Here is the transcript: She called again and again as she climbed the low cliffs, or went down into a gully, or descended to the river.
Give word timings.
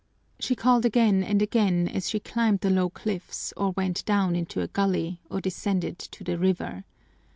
She 0.39 0.55
called 0.55 0.83
again 0.83 1.23
and 1.23 1.43
again 1.43 1.87
as 1.87 2.09
she 2.09 2.19
climbed 2.19 2.61
the 2.61 2.71
low 2.71 2.89
cliffs, 2.89 3.53
or 3.55 3.69
went 3.73 4.03
down 4.03 4.35
into 4.35 4.59
a 4.61 4.67
gully, 4.67 5.21
or 5.29 5.39
descended 5.39 5.99
to 5.99 6.23
the 6.23 6.39
river. 6.39 6.85